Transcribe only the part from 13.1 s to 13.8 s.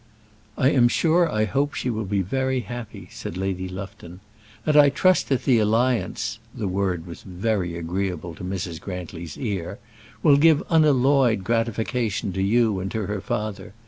father.